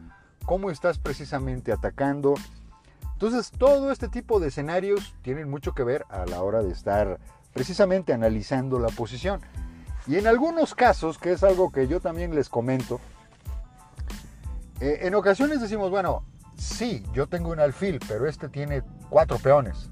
cómo 0.46 0.72
estás 0.72 0.98
precisamente 0.98 1.74
atacando. 1.74 2.36
Entonces, 3.24 3.58
todo 3.58 3.90
este 3.90 4.10
tipo 4.10 4.42
de 4.42 4.50
escenarios 4.50 5.16
tienen 5.22 5.50
mucho 5.50 5.74
que 5.74 5.86
ver 5.86 6.06
a 6.10 6.26
la 6.26 6.44
hora 6.44 6.62
de 6.62 6.74
estar 6.74 7.22
precisamente 7.54 8.12
analizando 8.12 8.80
la 8.80 8.90
posición. 8.90 9.40
Y 10.08 10.18
en 10.18 10.28
algunos 10.28 10.76
casos, 10.76 11.18
que 11.18 11.32
es 11.32 11.42
algo 11.42 11.72
que 11.72 11.88
yo 11.88 12.02
también 12.02 12.36
les 12.36 12.50
comento, 12.50 13.00
eh, 14.82 15.00
en 15.04 15.16
ocasiones 15.16 15.62
decimos, 15.62 15.90
bueno, 15.90 16.26
sí, 16.58 17.02
yo 17.14 17.28
tengo 17.28 17.52
un 17.52 17.62
alfil, 17.62 17.98
pero 18.10 18.28
este 18.28 18.50
tiene 18.50 18.84
cuatro 19.10 19.38
peones. 19.38 19.90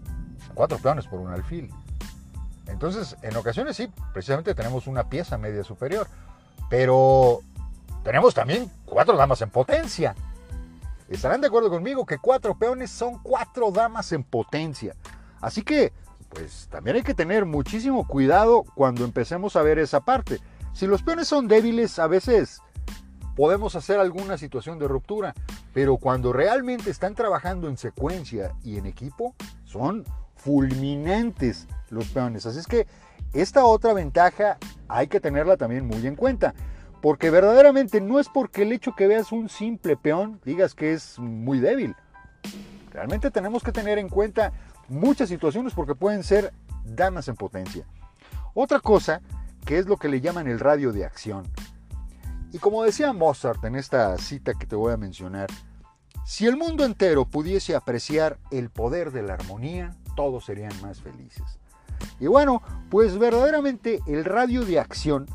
Cuatro 0.53 0.77
peones 0.79 1.07
por 1.07 1.21
un 1.21 1.31
alfil. 1.31 1.73
Entonces, 2.67 3.15
en 3.21 3.37
ocasiones 3.37 3.77
sí, 3.77 3.89
precisamente 4.11 4.53
tenemos 4.55 4.87
una 4.87 5.07
pieza 5.07 5.37
media 5.37 5.63
superior. 5.63 6.05
Pero 6.69 7.39
tenemos 8.03 8.33
también 8.33 8.69
cuatro 8.83 9.15
damas 9.15 9.41
en 9.41 9.51
potencia. 9.51 10.15
Estarán 11.11 11.41
de 11.41 11.47
acuerdo 11.47 11.69
conmigo 11.69 12.05
que 12.05 12.17
cuatro 12.17 12.57
peones 12.57 12.89
son 12.89 13.19
cuatro 13.21 13.69
damas 13.69 14.13
en 14.13 14.23
potencia. 14.23 14.95
Así 15.41 15.61
que, 15.61 15.91
pues 16.29 16.69
también 16.71 16.95
hay 16.95 17.03
que 17.03 17.13
tener 17.13 17.45
muchísimo 17.45 18.07
cuidado 18.07 18.63
cuando 18.75 19.03
empecemos 19.03 19.57
a 19.57 19.61
ver 19.61 19.77
esa 19.77 19.99
parte. 19.99 20.39
Si 20.73 20.87
los 20.87 21.03
peones 21.03 21.27
son 21.27 21.49
débiles, 21.49 21.99
a 21.99 22.07
veces 22.07 22.61
podemos 23.35 23.75
hacer 23.75 23.99
alguna 23.99 24.37
situación 24.37 24.79
de 24.79 24.87
ruptura, 24.87 25.33
pero 25.73 25.97
cuando 25.97 26.31
realmente 26.31 26.89
están 26.89 27.13
trabajando 27.13 27.67
en 27.67 27.77
secuencia 27.77 28.53
y 28.63 28.77
en 28.77 28.85
equipo, 28.85 29.35
son 29.65 30.05
fulminantes 30.37 31.67
los 31.89 32.07
peones. 32.07 32.45
Así 32.45 32.59
es 32.59 32.67
que 32.67 32.87
esta 33.33 33.65
otra 33.65 33.93
ventaja 33.93 34.57
hay 34.87 35.07
que 35.07 35.19
tenerla 35.19 35.57
también 35.57 35.85
muy 35.85 36.07
en 36.07 36.15
cuenta. 36.15 36.53
Porque 37.01 37.29
verdaderamente 37.29 37.99
no 37.99 38.19
es 38.19 38.29
porque 38.29 38.61
el 38.61 38.71
hecho 38.71 38.95
que 38.95 39.07
veas 39.07 39.31
un 39.31 39.49
simple 39.49 39.97
peón 39.97 40.39
digas 40.45 40.75
que 40.75 40.93
es 40.93 41.17
muy 41.17 41.59
débil. 41.59 41.95
Realmente 42.91 43.31
tenemos 43.31 43.63
que 43.63 43.71
tener 43.71 43.97
en 43.97 44.09
cuenta 44.09 44.51
muchas 44.87 45.29
situaciones 45.29 45.73
porque 45.73 45.95
pueden 45.95 46.23
ser 46.23 46.53
damas 46.85 47.27
en 47.27 47.35
potencia. 47.35 47.85
Otra 48.53 48.79
cosa 48.79 49.21
que 49.65 49.79
es 49.79 49.87
lo 49.87 49.97
que 49.97 50.09
le 50.09 50.21
llaman 50.21 50.47
el 50.47 50.59
radio 50.59 50.91
de 50.91 51.05
acción. 51.05 51.43
Y 52.51 52.59
como 52.59 52.83
decía 52.83 53.13
Mozart 53.13 53.63
en 53.63 53.75
esta 53.75 54.17
cita 54.17 54.53
que 54.53 54.67
te 54.67 54.75
voy 54.75 54.91
a 54.91 54.97
mencionar, 54.97 55.49
si 56.25 56.45
el 56.45 56.57
mundo 56.57 56.83
entero 56.83 57.25
pudiese 57.25 57.75
apreciar 57.75 58.37
el 58.51 58.69
poder 58.69 59.11
de 59.11 59.23
la 59.23 59.33
armonía, 59.33 59.95
todos 60.15 60.45
serían 60.45 60.73
más 60.81 61.01
felices. 61.01 61.59
Y 62.19 62.27
bueno, 62.27 62.61
pues 62.89 63.17
verdaderamente 63.17 64.01
el 64.05 64.25
radio 64.25 64.65
de 64.65 64.79
acción 64.79 65.27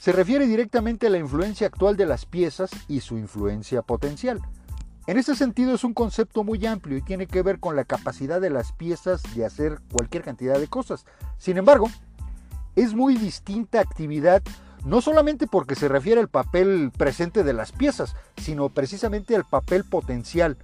se 0.00 0.12
refiere 0.12 0.46
directamente 0.46 1.08
a 1.08 1.10
la 1.10 1.18
influencia 1.18 1.66
actual 1.66 1.94
de 1.98 2.06
las 2.06 2.24
piezas 2.24 2.70
y 2.88 3.00
su 3.00 3.18
influencia 3.18 3.82
potencial. 3.82 4.40
En 5.06 5.18
ese 5.18 5.34
sentido 5.34 5.74
es 5.74 5.84
un 5.84 5.92
concepto 5.92 6.42
muy 6.42 6.64
amplio 6.64 6.96
y 6.96 7.02
tiene 7.02 7.26
que 7.26 7.42
ver 7.42 7.60
con 7.60 7.76
la 7.76 7.84
capacidad 7.84 8.40
de 8.40 8.48
las 8.48 8.72
piezas 8.72 9.22
de 9.34 9.44
hacer 9.44 9.78
cualquier 9.92 10.22
cantidad 10.22 10.58
de 10.58 10.68
cosas. 10.68 11.04
Sin 11.36 11.58
embargo, 11.58 11.90
es 12.76 12.94
muy 12.94 13.18
distinta 13.18 13.78
actividad 13.78 14.42
no 14.86 15.02
solamente 15.02 15.46
porque 15.46 15.74
se 15.74 15.86
refiere 15.86 16.22
al 16.22 16.28
papel 16.28 16.92
presente 16.96 17.44
de 17.44 17.52
las 17.52 17.70
piezas, 17.70 18.16
sino 18.38 18.70
precisamente 18.70 19.36
al 19.36 19.44
papel 19.44 19.84
potencial. 19.84 20.56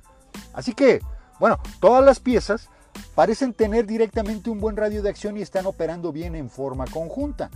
Así 0.54 0.72
que, 0.72 1.02
bueno, 1.38 1.58
todas 1.80 2.02
las 2.02 2.20
piezas 2.20 2.70
parecen 3.14 3.52
tener 3.52 3.84
directamente 3.84 4.48
un 4.48 4.60
buen 4.60 4.78
radio 4.78 5.02
de 5.02 5.10
acción 5.10 5.36
y 5.36 5.42
están 5.42 5.66
operando 5.66 6.10
bien 6.10 6.34
en 6.36 6.48
forma 6.48 6.86
conjunta. 6.86 7.50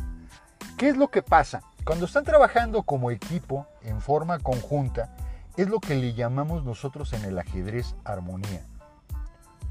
¿Qué 0.76 0.88
es 0.88 0.96
lo 0.96 1.08
que 1.08 1.22
pasa? 1.22 1.62
Cuando 1.84 2.04
están 2.04 2.25
trabajando 2.25 2.82
como 2.82 3.10
equipo 3.10 3.66
en 3.82 4.00
forma 4.00 4.38
conjunta, 4.38 5.14
es 5.56 5.68
lo 5.68 5.80
que 5.80 5.94
le 5.94 6.12
llamamos 6.12 6.62
nosotros 6.64 7.12
en 7.14 7.25
el 7.25 7.38
ajedrez 7.38 7.96
armonía. 8.04 8.62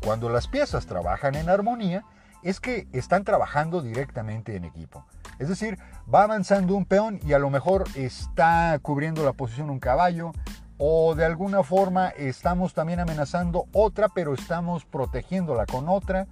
Cuando 0.03 0.29
las 0.29 0.47
piezas 0.47 0.87
trabajan 0.87 1.35
en 1.35 1.49
armonía, 1.49 2.03
es 2.41 2.59
que 2.59 2.87
están 2.93 3.23
trabajando 3.23 3.81
directamente 3.81 4.55
en 4.55 4.65
equipo. 4.65 5.05
Es 5.37 5.49
decir, 5.49 5.77
va 6.13 6.23
avanzando 6.23 6.75
un 6.75 6.85
peón 6.85 7.19
y 7.23 7.33
a 7.33 7.39
lo 7.39 7.49
mejor 7.49 7.85
está 7.95 8.77
cubriendo 8.81 9.23
la 9.23 9.33
posición 9.33 9.69
un 9.69 9.79
caballo, 9.79 10.31
o 10.77 11.13
de 11.13 11.25
alguna 11.25 11.61
forma 11.63 12.09
estamos 12.09 12.73
también 12.73 13.01
amenazando 13.01 13.65
otra, 13.71 14.09
pero 14.09 14.33
estamos 14.33 14.83
protegiéndola 14.85 15.65
con 15.65 15.89
otra. 15.89 16.27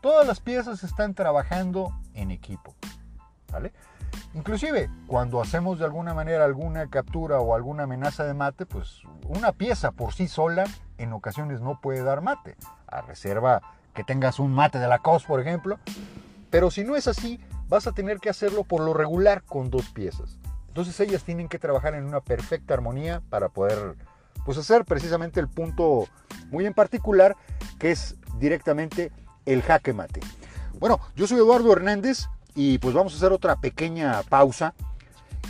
Todas 0.00 0.26
las 0.26 0.40
piezas 0.40 0.82
están 0.84 1.14
trabajando 1.14 1.96
en 2.14 2.32
equipo. 2.32 2.74
¿vale? 3.52 3.72
Inclusive, 4.34 4.90
cuando 5.06 5.40
hacemos 5.40 5.78
de 5.78 5.84
alguna 5.84 6.14
manera 6.14 6.44
alguna 6.44 6.88
captura 6.88 7.40
o 7.40 7.54
alguna 7.54 7.84
amenaza 7.84 8.24
de 8.24 8.34
mate, 8.34 8.66
pues 8.66 9.02
una 9.28 9.52
pieza 9.52 9.92
por 9.92 10.14
sí 10.14 10.28
sola 10.28 10.64
en 10.98 11.12
ocasiones 11.12 11.60
no 11.60 11.80
puede 11.80 12.02
dar 12.02 12.22
mate. 12.22 12.56
A 12.86 13.02
reserva 13.02 13.62
que 13.94 14.04
tengas 14.04 14.38
un 14.38 14.52
mate 14.52 14.78
de 14.78 14.88
la 14.88 14.98
COS, 14.98 15.24
por 15.24 15.40
ejemplo. 15.40 15.78
Pero 16.50 16.70
si 16.70 16.84
no 16.84 16.96
es 16.96 17.08
así, 17.08 17.40
vas 17.68 17.86
a 17.86 17.92
tener 17.92 18.18
que 18.18 18.30
hacerlo 18.30 18.64
por 18.64 18.82
lo 18.82 18.94
regular 18.94 19.42
con 19.42 19.70
dos 19.70 19.88
piezas. 19.90 20.38
Entonces 20.68 20.98
ellas 21.00 21.24
tienen 21.24 21.48
que 21.48 21.58
trabajar 21.58 21.94
en 21.94 22.06
una 22.06 22.20
perfecta 22.20 22.74
armonía 22.74 23.22
para 23.28 23.50
poder 23.50 23.96
pues, 24.44 24.58
hacer 24.58 24.84
precisamente 24.84 25.40
el 25.40 25.48
punto 25.48 26.06
muy 26.50 26.66
en 26.66 26.74
particular 26.74 27.36
que 27.78 27.90
es 27.90 28.16
directamente 28.38 29.12
el 29.44 29.62
jaque 29.62 29.92
mate. 29.92 30.20
Bueno, 30.78 31.00
yo 31.14 31.26
soy 31.26 31.38
Eduardo 31.38 31.72
Hernández 31.72 32.28
y 32.54 32.78
pues 32.78 32.94
vamos 32.94 33.12
a 33.14 33.16
hacer 33.16 33.32
otra 33.32 33.56
pequeña 33.56 34.22
pausa 34.22 34.74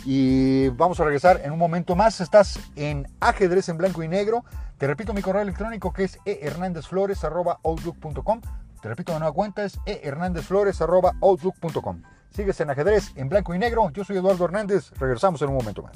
y 0.05 0.69
vamos 0.69 0.99
a 0.99 1.03
regresar 1.03 1.41
en 1.43 1.51
un 1.51 1.59
momento 1.59 1.95
más. 1.95 2.19
Estás 2.21 2.59
en 2.75 3.07
ajedrez 3.19 3.69
en 3.69 3.77
blanco 3.77 4.01
y 4.03 4.07
negro. 4.07 4.43
Te 4.77 4.87
repito 4.87 5.13
mi 5.13 5.21
correo 5.21 5.43
electrónico 5.43 5.93
que 5.93 6.05
es 6.05 6.17
ehernandezflores.outlook.com. 6.25 8.41
Te 8.81 8.89
repito 8.89 9.13
de 9.13 9.19
nueva 9.19 9.33
cuenta 9.33 9.63
es 9.63 9.79
ehernandezflores.outlook.com. 9.85 12.01
Sigues 12.31 12.59
en 12.59 12.69
ajedrez 12.69 13.13
en 13.15 13.29
blanco 13.29 13.53
y 13.53 13.59
negro. 13.59 13.89
Yo 13.91 14.03
soy 14.03 14.17
Eduardo 14.17 14.43
Hernández. 14.45 14.91
Regresamos 14.97 15.41
en 15.41 15.47
un 15.49 15.55
momento 15.55 15.83
más. 15.83 15.95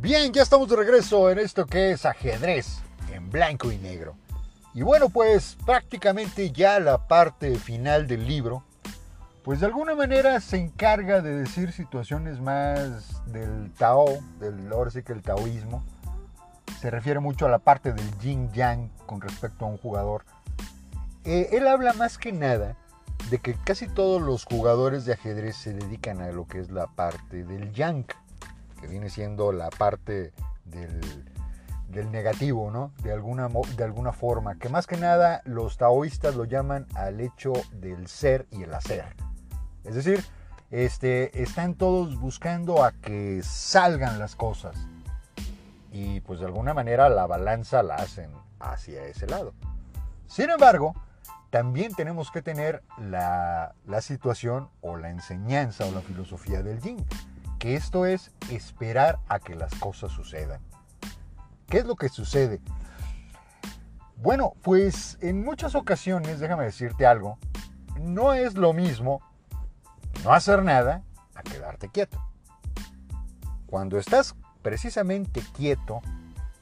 Bien, 0.00 0.32
ya 0.32 0.42
estamos 0.42 0.68
de 0.68 0.74
regreso 0.76 1.30
en 1.30 1.38
esto 1.38 1.64
que 1.66 1.92
es 1.92 2.04
ajedrez 2.04 2.80
en 3.12 3.30
blanco 3.30 3.70
y 3.70 3.78
negro. 3.78 4.16
Y 4.74 4.82
bueno, 4.82 5.08
pues 5.08 5.56
prácticamente 5.64 6.50
ya 6.50 6.80
la 6.80 7.06
parte 7.06 7.54
final 7.60 8.08
del 8.08 8.26
libro, 8.26 8.64
pues 9.44 9.60
de 9.60 9.66
alguna 9.66 9.94
manera 9.94 10.40
se 10.40 10.56
encarga 10.56 11.22
de 11.22 11.36
decir 11.36 11.70
situaciones 11.70 12.40
más 12.40 13.24
del 13.26 13.72
Tao, 13.74 14.06
del 14.40 14.72
ahora 14.72 14.90
sí 14.90 15.04
que 15.04 15.12
el 15.12 15.22
taoísmo. 15.22 15.84
Se 16.80 16.90
refiere 16.90 17.20
mucho 17.20 17.46
a 17.46 17.50
la 17.50 17.60
parte 17.60 17.92
del 17.92 18.18
yin 18.18 18.50
yang 18.52 18.90
con 19.06 19.20
respecto 19.20 19.64
a 19.64 19.68
un 19.68 19.78
jugador. 19.78 20.24
Eh, 21.24 21.50
él 21.52 21.68
habla 21.68 21.92
más 21.92 22.18
que 22.18 22.32
nada 22.32 22.76
de 23.30 23.38
que 23.38 23.54
casi 23.54 23.86
todos 23.86 24.20
los 24.20 24.44
jugadores 24.44 25.04
de 25.04 25.12
ajedrez 25.12 25.56
se 25.56 25.72
dedican 25.72 26.20
a 26.20 26.32
lo 26.32 26.48
que 26.48 26.58
es 26.58 26.72
la 26.72 26.88
parte 26.88 27.44
del 27.44 27.72
yang, 27.72 28.04
que 28.80 28.88
viene 28.88 29.08
siendo 29.08 29.52
la 29.52 29.70
parte 29.70 30.32
del, 30.64 31.00
negativo, 32.02 32.70
¿no? 32.70 32.92
De 33.02 33.12
alguna, 33.12 33.48
de 33.76 33.84
alguna 33.84 34.12
forma, 34.12 34.56
que 34.56 34.68
más 34.68 34.86
que 34.86 34.96
nada 34.96 35.42
los 35.44 35.76
taoístas 35.76 36.34
lo 36.34 36.44
llaman 36.44 36.86
al 36.94 37.20
hecho 37.20 37.52
del 37.72 38.06
ser 38.08 38.46
y 38.50 38.62
el 38.64 38.74
hacer. 38.74 39.04
Es 39.84 39.94
decir, 39.94 40.24
este, 40.70 41.42
están 41.42 41.74
todos 41.74 42.18
buscando 42.18 42.84
a 42.84 42.92
que 42.92 43.42
salgan 43.42 44.18
las 44.18 44.34
cosas. 44.34 44.76
Y 45.92 46.20
pues 46.22 46.40
de 46.40 46.46
alguna 46.46 46.74
manera 46.74 47.08
la 47.08 47.26
balanza 47.26 47.82
la 47.82 47.94
hacen 47.96 48.30
hacia 48.58 49.04
ese 49.04 49.26
lado. 49.26 49.54
Sin 50.26 50.50
embargo, 50.50 50.94
también 51.50 51.94
tenemos 51.94 52.32
que 52.32 52.42
tener 52.42 52.82
la, 52.98 53.74
situación 54.00 54.68
o 54.80 54.96
la 54.96 55.10
enseñanza 55.10 55.86
o 55.86 55.92
la 55.92 56.00
filosofía 56.00 56.64
del 56.64 56.80
yin, 56.80 57.06
que 57.60 57.76
esto 57.76 58.06
es 58.06 58.32
esperar 58.50 59.20
a 59.28 59.38
que 59.38 59.54
las 59.54 59.72
cosas 59.76 60.10
sucedan. 60.10 60.60
¿Qué 61.68 61.78
es 61.78 61.86
lo 61.86 61.96
que 61.96 62.08
sucede? 62.08 62.60
Bueno, 64.16 64.54
pues 64.62 65.18
en 65.20 65.44
muchas 65.44 65.74
ocasiones, 65.74 66.40
déjame 66.40 66.64
decirte 66.64 67.06
algo, 67.06 67.38
no 68.00 68.32
es 68.32 68.54
lo 68.54 68.72
mismo 68.72 69.20
no 70.24 70.32
hacer 70.32 70.62
nada 70.62 71.02
a 71.34 71.42
quedarte 71.42 71.88
quieto. 71.88 72.18
Cuando 73.66 73.98
estás 73.98 74.34
precisamente 74.62 75.42
quieto 75.54 76.00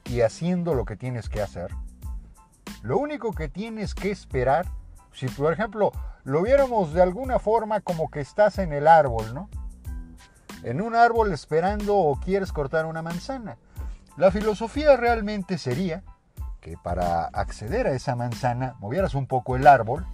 y 0.05 0.23
haciendo 0.23 0.75
lo 0.75 0.85
que 0.85 0.97
tienes 0.97 1.29
que 1.29 1.43
hacer, 1.43 1.71
lo 2.83 2.99
único 2.99 3.33
que 3.33 3.49
tienes 3.49 3.95
que 3.95 4.11
esperar 4.11 4.67
si 5.13 5.29
por 5.29 5.53
ejemplo 5.53 5.93
lo 6.25 6.43
viéramos 6.43 6.93
de 6.95 7.03
alguna 7.03 7.39
forma 7.39 7.81
como 7.81 8.11
que 8.11 8.21
estás 8.21 8.59
en 8.59 8.73
el 8.73 8.89
árbol, 8.89 9.35
¿no? 9.35 9.49
En 10.63 10.81
un 10.81 10.95
árbol 10.95 11.33
esperando 11.33 11.97
o 11.97 12.19
quieres 12.19 12.53
cortar 12.53 12.87
una 12.87 13.03
manzana. 13.03 13.57
La 14.16 14.31
filosofía 14.31 14.97
realmente 14.97 15.57
sería 15.57 16.02
que 16.61 16.76
para 16.76 17.25
acceder 17.25 17.87
a 17.87 17.92
esa 17.92 18.14
manzana 18.14 18.75
movieras 18.78 19.14
un 19.14 19.26
poco 19.26 19.57
el 19.57 19.66
árbol 19.66 20.07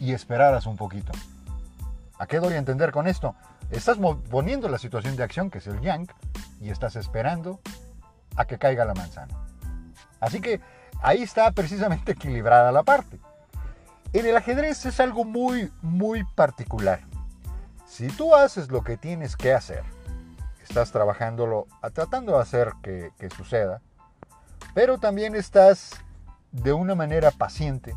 y 0.00 0.12
esperaras 0.12 0.66
un 0.66 0.76
poquito. 0.76 1.12
¿A 2.18 2.26
qué 2.26 2.38
doy 2.38 2.54
a 2.54 2.58
entender 2.58 2.92
con 2.92 3.08
esto? 3.08 3.34
Estás 3.70 3.98
poniendo 4.30 4.68
la 4.68 4.78
situación 4.78 5.16
de 5.16 5.24
acción, 5.24 5.50
que 5.50 5.58
es 5.58 5.66
el 5.66 5.80
yang, 5.80 6.06
y 6.60 6.70
estás 6.70 6.94
esperando 6.94 7.60
a 8.36 8.44
que 8.44 8.58
caiga 8.58 8.84
la 8.84 8.94
manzana. 8.94 9.34
Así 10.20 10.40
que 10.40 10.60
ahí 11.02 11.22
está 11.22 11.50
precisamente 11.50 12.12
equilibrada 12.12 12.70
la 12.70 12.84
parte. 12.84 13.18
En 14.12 14.26
el 14.26 14.36
ajedrez 14.36 14.86
es 14.86 15.00
algo 15.00 15.24
muy, 15.24 15.72
muy 15.82 16.22
particular. 16.36 17.00
Si 17.86 18.06
tú 18.06 18.36
haces 18.36 18.70
lo 18.70 18.82
que 18.82 18.96
tienes 18.96 19.36
que 19.36 19.52
hacer, 19.52 19.82
estás 20.72 20.90
trabajándolo, 20.90 21.66
tratando 21.92 22.32
de 22.32 22.40
hacer 22.40 22.72
que, 22.82 23.10
que 23.18 23.28
suceda, 23.28 23.82
pero 24.72 24.96
también 24.96 25.34
estás 25.34 26.00
de 26.50 26.72
una 26.72 26.94
manera 26.94 27.30
paciente, 27.30 27.94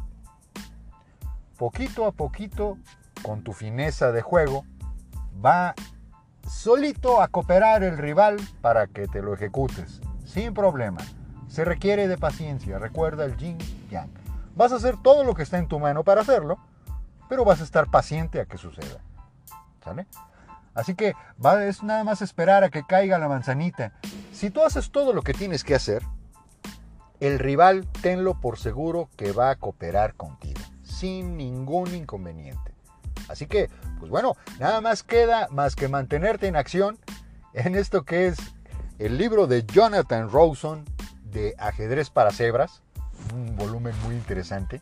poquito 1.58 2.06
a 2.06 2.12
poquito, 2.12 2.78
con 3.24 3.44
tu 3.44 3.54
fineza 3.54 4.12
de 4.12 4.22
juego, 4.22 4.66
va 5.44 5.74
solito 6.50 7.22
a 7.22 7.30
cooperar 7.30 7.82
el 7.82 7.98
rival 7.98 8.42
para 8.60 8.88
que 8.88 9.08
te 9.08 9.22
lo 9.22 9.34
ejecutes, 9.34 10.02
sin 10.26 10.54
problema. 10.54 11.00
Se 11.48 11.64
requiere 11.64 12.10
de 12.10 12.18
paciencia, 12.18 12.78
recuerda 12.78 13.24
el 13.24 13.38
yin 13.38 13.58
yang. 13.90 14.12
Vas 14.54 14.74
a 14.74 14.76
hacer 14.76 14.98
todo 15.02 15.24
lo 15.24 15.34
que 15.34 15.44
está 15.44 15.60
en 15.60 15.70
tu 15.70 15.80
mano 15.80 16.04
para 16.04 16.20
hacerlo, 16.20 16.60
pero 17.30 17.46
vas 17.46 17.62
a 17.62 17.64
estar 17.64 17.90
paciente 17.90 18.42
a 18.42 18.46
que 18.46 18.58
suceda. 18.58 19.00
¿Sale? 19.82 20.08
Así 20.76 20.94
que 20.94 21.16
va, 21.44 21.66
es 21.66 21.82
nada 21.82 22.04
más 22.04 22.22
esperar 22.22 22.64
a 22.64 22.70
que 22.70 22.84
caiga 22.84 23.18
la 23.18 23.30
manzanita. 23.30 23.94
Si 24.34 24.50
tú 24.50 24.62
haces 24.62 24.92
todo 24.92 25.14
lo 25.14 25.22
que 25.22 25.34
tienes 25.34 25.64
que 25.64 25.74
hacer, 25.74 26.04
el 27.22 27.40
rival 27.40 27.88
tenlo 28.02 28.40
por 28.40 28.60
seguro 28.60 29.10
que 29.16 29.32
va 29.32 29.50
a 29.50 29.56
cooperar 29.56 30.16
contigo, 30.16 30.60
sin 30.84 31.38
ningún 31.38 31.96
inconveniente. 31.96 32.74
Así 33.30 33.48
que, 33.48 33.70
pues 34.00 34.12
bueno, 34.12 34.36
nada 34.60 34.82
más 34.82 35.02
queda 35.02 35.48
más 35.50 35.76
que 35.76 35.88
mantenerte 35.88 36.48
en 36.48 36.58
acción 36.58 37.00
en 37.54 37.76
esto 37.76 38.04
que 38.04 38.28
es 38.28 38.38
el 39.00 39.18
libro 39.18 39.48
de 39.48 39.66
Jonathan 39.66 40.30
Rawson 40.30 40.84
de 41.24 41.56
Ajedrez 41.58 42.10
para 42.10 42.32
Cebras, 42.32 42.82
un 43.34 43.56
volumen 43.56 43.94
muy 44.06 44.16
interesante, 44.16 44.82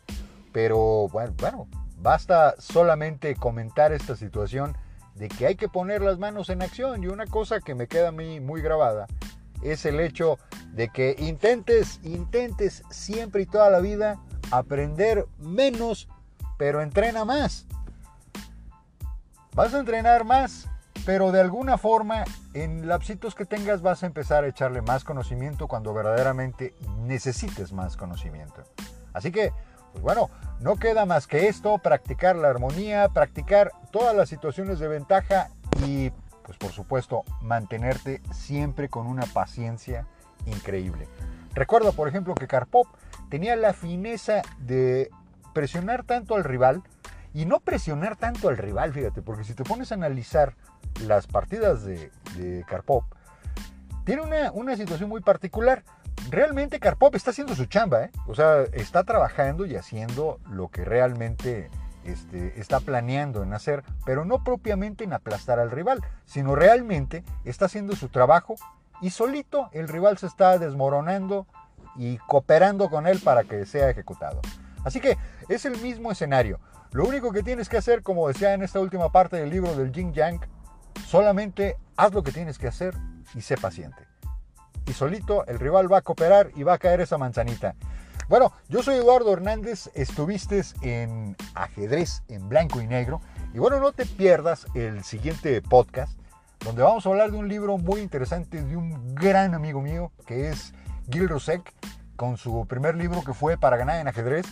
pero 0.52 1.08
bueno, 1.10 1.34
bueno, 1.38 1.68
basta 2.00 2.56
solamente 2.58 3.36
comentar 3.36 3.92
esta 3.92 4.16
situación 4.16 4.76
de 5.16 5.30
que 5.30 5.46
hay 5.46 5.56
que 5.56 5.70
poner 5.70 6.02
las 6.02 6.18
manos 6.18 6.50
en 6.50 6.62
acción 6.62 7.04
y 7.04 7.08
una 7.08 7.28
cosa 7.28 7.60
que 7.60 7.76
me 7.76 7.88
queda 7.88 8.10
a 8.10 8.12
mí 8.12 8.40
muy 8.40 8.62
grabada 8.62 9.08
es 9.62 9.86
el 9.86 10.00
hecho 10.00 10.38
de 10.74 10.90
que 10.90 11.16
intentes, 11.20 12.00
intentes 12.04 12.84
siempre 12.90 13.44
y 13.44 13.46
toda 13.46 13.70
la 13.70 13.80
vida 13.80 14.20
aprender 14.52 15.26
menos, 15.38 16.08
pero 16.58 16.82
entrena 16.82 17.26
más. 17.26 17.66
Vas 19.56 19.74
a 19.74 19.80
entrenar 19.80 20.26
más, 20.26 20.68
pero 21.06 21.32
de 21.32 21.40
alguna 21.40 21.78
forma 21.78 22.24
en 22.54 22.88
lapsitos 22.88 23.36
que 23.36 23.46
tengas 23.46 23.82
vas 23.82 24.04
a 24.04 24.08
empezar 24.08 24.44
a 24.44 24.48
echarle 24.48 24.82
más 24.82 25.04
conocimiento 25.04 25.68
cuando 25.68 25.94
verdaderamente 25.94 26.74
necesites 27.00 27.72
más 27.72 27.98
conocimiento. 27.98 28.64
Así 29.14 29.32
que, 29.32 29.54
pues 29.94 30.04
bueno, 30.04 30.30
no 30.60 30.76
queda 30.76 31.06
más 31.06 31.28
que 31.28 31.48
esto, 31.48 31.78
practicar 31.78 32.36
la 32.36 32.50
armonía, 32.50 33.10
practicar 33.10 33.72
todas 33.92 34.16
las 34.16 34.28
situaciones 34.28 34.80
de 34.80 34.90
ventaja 34.90 35.50
y 35.86 36.12
pues 36.44 36.58
por 36.58 36.72
supuesto, 36.72 37.24
mantenerte 37.42 38.22
siempre 38.32 38.90
con 38.90 39.08
una 39.08 39.26
paciencia 39.26 40.08
increíble. 40.46 41.08
Recuerda, 41.54 41.92
por 41.92 42.08
ejemplo, 42.08 42.36
que 42.36 42.48
Karpov 42.48 42.88
tenía 43.30 43.56
la 43.56 43.74
fineza 43.74 44.42
de 44.60 45.10
presionar 45.54 46.04
tanto 46.04 46.36
al 46.36 46.44
rival 46.44 46.84
y 47.34 47.46
no 47.46 47.60
presionar 47.60 48.16
tanto 48.16 48.50
al 48.50 48.58
rival, 48.58 48.94
fíjate, 48.94 49.22
porque 49.22 49.44
si 49.44 49.54
te 49.54 49.64
pones 49.64 49.92
a 49.92 49.96
analizar 49.96 50.56
las 51.06 51.28
partidas 51.28 51.84
de, 51.84 52.12
de 52.36 52.66
tiene 54.06 54.22
una, 54.22 54.52
una, 54.52 54.76
situación 54.76 55.10
muy 55.10 55.22
particular. 55.22 55.84
Realmente 56.34 56.80
Karpov 56.80 57.16
está 57.16 57.30
haciendo 57.30 57.54
su 57.54 57.68
chamba, 57.68 58.06
¿eh? 58.06 58.12
o 58.26 58.34
sea, 58.34 58.64
está 58.74 59.04
trabajando 59.04 59.68
y 59.68 59.76
haciendo 59.76 60.40
lo 60.50 60.70
que 60.70 60.84
realmente 60.84 61.70
este, 62.06 62.60
está 62.60 62.80
planeando 62.80 63.44
en 63.44 63.54
hacer, 63.54 63.84
pero 64.04 64.26
no 64.26 64.44
propiamente 64.44 65.04
en 65.04 65.14
aplastar 65.14 65.60
al 65.60 65.70
rival, 65.70 66.04
sino 66.26 66.56
realmente 66.56 67.24
está 67.46 67.66
haciendo 67.66 67.96
su 67.96 68.10
trabajo 68.10 68.56
y 69.00 69.12
solito 69.12 69.70
el 69.74 69.88
rival 69.88 70.18
se 70.18 70.26
está 70.26 70.58
desmoronando 70.58 71.46
y 71.98 72.18
cooperando 72.18 72.90
con 72.90 73.06
él 73.06 73.20
para 73.20 73.44
que 73.44 73.68
sea 73.68 73.92
ejecutado. 73.92 74.42
Así 74.84 75.00
que 75.02 75.20
es 75.50 75.66
el 75.66 75.80
mismo 75.82 76.12
escenario. 76.12 76.60
Lo 76.94 77.06
único 77.06 77.32
que 77.32 77.44
tienes 77.44 77.70
que 77.70 77.78
hacer, 77.78 78.02
como 78.02 78.28
decía 78.28 78.56
en 78.56 78.64
esta 78.64 78.80
última 78.80 79.12
parte 79.12 79.36
del 79.36 79.52
libro 79.52 79.76
del 79.76 79.94
Jing 79.94 80.14
Yang, 80.14 80.40
solamente 81.06 81.78
haz 81.96 82.12
lo 82.12 82.24
que 82.24 82.32
tienes 82.32 82.58
que 82.58 82.70
hacer 82.70 82.96
y 83.36 83.42
sé 83.42 83.56
paciente. 83.56 84.13
Y 84.86 84.94
solito 84.94 85.46
el 85.46 85.60
rival 85.60 85.92
va 85.92 85.98
a 85.98 86.02
cooperar 86.02 86.52
y 86.56 86.64
va 86.64 86.74
a 86.74 86.78
caer 86.78 87.02
esa 87.02 87.18
manzanita. 87.18 87.76
Bueno, 88.30 88.54
yo 88.70 88.82
soy 88.82 88.96
Eduardo 88.96 89.34
Hernández, 89.34 89.90
estuviste 89.96 90.62
en 90.82 91.36
ajedrez 91.56 92.24
en 92.30 92.48
blanco 92.48 92.82
y 92.82 92.88
negro. 92.88 93.22
Y 93.54 93.60
bueno, 93.60 93.80
no 93.80 93.92
te 93.92 94.06
pierdas 94.06 94.66
el 94.74 95.04
siguiente 95.04 95.62
podcast, 95.62 96.18
donde 96.64 96.82
vamos 96.82 97.06
a 97.06 97.10
hablar 97.10 97.32
de 97.32 97.38
un 97.38 97.50
libro 97.50 97.78
muy 97.78 98.02
interesante 98.02 98.64
de 98.64 98.78
un 98.78 99.14
gran 99.14 99.54
amigo 99.54 99.82
mío, 99.82 100.12
que 100.26 100.50
es 100.50 100.74
Gil 101.12 101.28
Rusek, 101.28 101.74
con 102.16 102.38
su 102.38 102.66
primer 102.68 102.96
libro 102.96 103.24
que 103.24 103.34
fue 103.34 103.58
Para 103.58 103.78
ganar 103.78 104.00
en 104.00 104.08
ajedrez. 104.08 104.46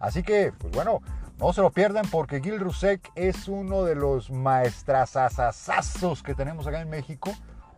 Así 0.00 0.22
que, 0.22 0.52
pues 0.58 0.72
bueno, 0.72 1.00
no 1.38 1.52
se 1.52 1.60
lo 1.60 1.70
pierdan 1.70 2.06
porque 2.10 2.40
Gil 2.40 2.58
Rusek 2.58 3.12
es 3.14 3.48
uno 3.48 3.84
de 3.84 3.94
los 3.94 4.30
maestrazazazazos 4.30 6.22
que 6.22 6.34
tenemos 6.34 6.66
acá 6.66 6.80
en 6.80 6.90
México. 6.90 7.32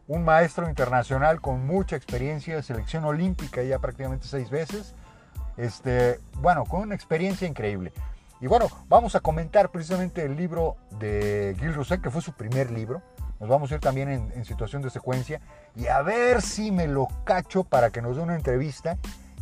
Un 0.06 0.24
maestro 0.24 0.68
internacional 0.68 1.40
con 1.40 1.66
mucha 1.66 1.96
experiencia, 1.96 2.62
selección 2.62 3.04
olímpica 3.04 3.62
ya 3.62 3.78
prácticamente 3.78 4.26
seis 4.26 4.50
veces 4.50 4.94
este, 5.56 6.20
bueno, 6.40 6.64
con 6.64 6.80
una 6.80 6.94
experiencia 6.94 7.46
increíble. 7.46 7.92
Y 8.40 8.46
bueno, 8.46 8.66
vamos 8.88 9.14
a 9.14 9.20
comentar 9.20 9.70
precisamente 9.70 10.24
el 10.24 10.36
libro 10.36 10.76
de 10.98 11.56
Gil 11.58 11.74
Rousset, 11.74 12.00
que 12.00 12.10
fue 12.10 12.20
su 12.20 12.32
primer 12.32 12.70
libro. 12.70 13.02
Nos 13.40 13.48
vamos 13.48 13.70
a 13.70 13.76
ir 13.76 13.80
también 13.80 14.08
en, 14.08 14.44
situación 14.44 14.82
de 14.82 14.90
secuencia 14.90 15.40
y 15.74 15.86
a 15.86 16.02
ver 16.02 16.40
si 16.40 16.70
me 16.70 16.86
lo 16.86 17.08
cacho 17.24 17.64
para 17.64 17.90
que 17.90 18.00
nos 18.00 18.16
dé 18.16 18.22
una 18.22 18.36
entrevista 18.36 18.96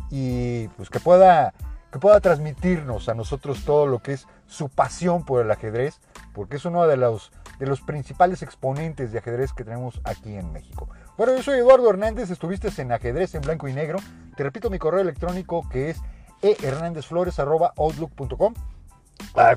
y 0.09 0.67
pues 0.69 0.89
que 0.89 0.99
pueda, 0.99 1.53
que 1.91 1.99
pueda 1.99 2.19
transmitirnos 2.19 3.07
a 3.07 3.13
nosotros 3.13 3.63
todo 3.65 3.85
lo 3.87 3.99
que 3.99 4.13
es 4.13 4.27
su 4.47 4.69
pasión 4.69 5.25
por 5.25 5.43
el 5.43 5.51
ajedrez, 5.51 5.99
porque 6.33 6.57
es 6.57 6.65
uno 6.65 6.87
de 6.87 6.97
los, 6.97 7.31
de 7.63 7.69
los 7.69 7.79
principales 7.79 8.41
exponentes 8.41 9.13
de 9.13 9.19
ajedrez 9.19 9.53
que 9.53 9.63
tenemos 9.63 10.01
aquí 10.03 10.35
en 10.35 10.51
México. 10.51 10.89
Bueno, 11.17 11.33
yo 11.33 11.41
soy 11.41 11.59
Eduardo 11.59 11.89
Hernández, 11.89 12.29
estuviste 12.29 12.69
en 12.81 12.91
ajedrez 12.91 13.35
en 13.35 13.41
blanco 13.41 13.69
y 13.69 13.73
negro. 13.73 13.99
Te 14.35 14.43
repito 14.43 14.69
mi 14.69 14.79
correo 14.79 14.99
electrónico 14.99 15.63
que 15.69 15.91
es 15.91 16.01
ehernandezflores.outlook.com. 16.41 18.53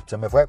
Se 0.07 0.16
me 0.19 0.29
fue. 0.29 0.47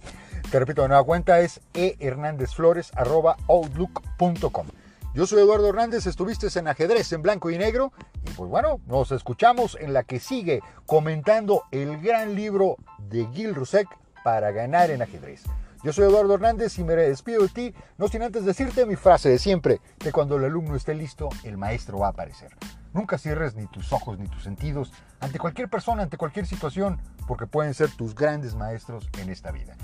Te 0.52 0.60
repito 0.60 0.84
de 0.84 0.89
nueva 0.89 1.04
cuenta, 1.04 1.39
es 1.39 1.60
ehernandezflores.outlook.com. 1.74 4.67
Yo 5.15 5.26
soy 5.26 5.41
Eduardo 5.41 5.67
Hernández, 5.67 6.06
estuviste 6.06 6.48
en 6.60 6.67
ajedrez 6.67 7.12
en 7.12 7.24
blanco 7.24 7.50
y 7.50 7.58
negro. 7.58 7.91
Y 8.24 8.30
pues 8.34 8.52
bueno, 8.52 8.82
nos 8.86 9.12
escuchamos 9.12 9.76
en 9.82 9.93
la 9.93 10.04
que 10.04 10.20
sigue 10.20 10.62
comentando 10.86 11.63
el 11.72 12.00
gran 12.02 12.36
libro 12.36 12.78
de 13.00 13.26
Gil 13.34 13.56
Rusek 13.56 13.88
para 14.24 14.52
ganar 14.52 14.91
en 14.91 15.02
ajedrez. 15.02 15.41
Yo 15.83 15.93
soy 15.93 16.05
Eduardo 16.05 16.33
Hernández 16.33 16.77
y 16.79 16.83
me 16.83 16.95
despido 16.95 17.43
de 17.43 17.49
ti, 17.49 17.73
no 17.97 18.07
sin 18.07 18.23
antes 18.23 18.45
decirte 18.45 18.85
mi 18.85 18.95
frase 18.95 19.29
de 19.29 19.37
siempre, 19.37 19.79
que 19.99 20.11
cuando 20.11 20.35
el 20.37 20.45
alumno 20.45 20.75
esté 20.75 20.95
listo, 20.95 21.29
el 21.43 21.57
maestro 21.57 21.99
va 21.99 22.07
a 22.07 22.09
aparecer. 22.11 22.55
Nunca 22.93 23.19
cierres 23.19 23.55
ni 23.55 23.67
tus 23.67 23.93
ojos 23.93 24.17
ni 24.17 24.27
tus 24.27 24.43
sentidos 24.43 24.91
ante 25.19 25.37
cualquier 25.37 25.69
persona, 25.69 26.03
ante 26.03 26.17
cualquier 26.17 26.47
situación, 26.47 26.99
porque 27.27 27.45
pueden 27.45 27.75
ser 27.75 27.91
tus 27.91 28.15
grandes 28.15 28.55
maestros 28.55 29.07
en 29.19 29.29
esta 29.29 29.51
vida. 29.51 29.75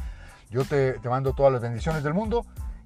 Yo 0.49 0.65
te, 0.65 0.99
mando 1.05 1.33
todas 1.33 1.53
las 1.53 1.61
bendiciones 1.61 2.03
del 2.03 2.13
mundo 2.13 2.45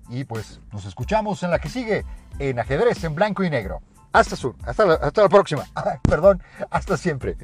y 0.09 0.25
pues 0.25 0.59
nos 0.73 0.85
escuchamos 0.85 1.43
en 1.43 1.51
la 1.51 1.59
que 1.59 1.69
sigue, 1.69 2.05
en 2.39 2.59
ajedrez 2.59 3.03
en 3.05 3.15
blanco 3.15 3.43
y 3.43 3.49
negro. 3.49 3.81
Hasta, 4.11 4.35
su, 4.35 4.55
hasta, 4.63 4.93
hasta 4.93 5.21
la 5.21 5.29
próxima. 5.29 5.63
perdón, 6.03 6.41
hasta 6.69 6.97
siempre. 6.97 7.37